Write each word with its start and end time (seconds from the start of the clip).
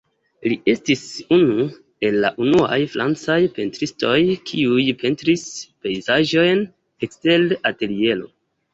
Li 0.51 0.55
estis 0.71 1.03
unu 1.37 1.65
el 2.09 2.17
la 2.23 2.31
unuaj 2.47 2.79
francaj 2.95 3.37
pentristoj 3.59 4.17
kiuj 4.51 4.89
pentris 5.05 5.47
pejzaĝojn 5.87 6.69
ekster 7.11 7.51
ateliero. 7.75 8.31